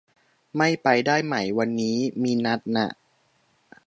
[0.57, 2.89] ไม่ไปได้ไหม วันนี้ มีนัดน่ะ